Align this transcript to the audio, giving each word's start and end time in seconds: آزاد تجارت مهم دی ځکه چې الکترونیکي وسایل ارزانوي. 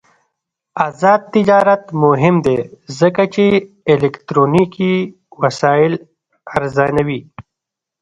آزاد 0.85 1.21
تجارت 1.33 1.83
مهم 2.03 2.35
دی 2.45 2.57
ځکه 2.99 3.23
چې 3.33 3.45
الکترونیکي 3.93 4.93
وسایل 5.41 5.93
ارزانوي. 6.55 7.19